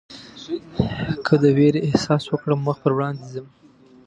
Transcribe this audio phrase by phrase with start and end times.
[1.25, 3.47] که د وېرې احساس وکړم مخ پر وړاندې ځم.